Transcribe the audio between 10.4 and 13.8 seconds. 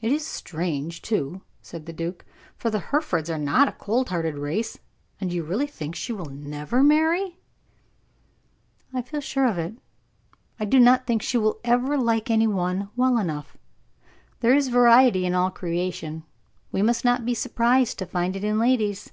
I do not think she will ever like any one well enough.